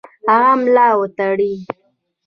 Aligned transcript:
هغه 0.31 0.51
ملا 0.61 0.87
وتړي. 0.99 1.53